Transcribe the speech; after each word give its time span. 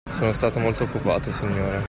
Sono 0.09 0.31
stato 0.31 0.57
molto 0.57 0.85
occupato, 0.85 1.31
signora. 1.31 1.79